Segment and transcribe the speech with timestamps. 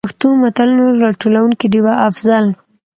[0.07, 2.45] پښتو متلونو: راټولونکې ډيـوه افـضـل.